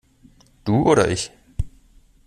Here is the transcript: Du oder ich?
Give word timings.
Du 0.65 0.87
oder 0.87 1.07
ich? 1.11 1.31